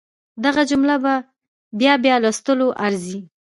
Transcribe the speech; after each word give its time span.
دغه 0.45 0.61
جمله 0.71 0.95
په 1.03 1.13
بيا 1.79 1.93
بيا 2.03 2.15
لوستلو 2.23 2.67
ارزي. 2.85 3.19